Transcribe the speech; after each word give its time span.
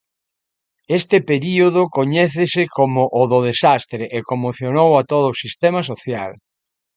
Este 0.99 1.17
período 1.29 1.81
coñécese 1.97 2.63
como 2.77 3.01
o 3.19 3.21
do 3.31 3.39
""desastre"" 3.49 4.03
e 4.17 4.19
conmocionou 4.29 4.89
a 4.95 5.01
todo 5.11 5.25
o 5.29 5.39
sistema 5.43 5.81
social. 5.91 6.31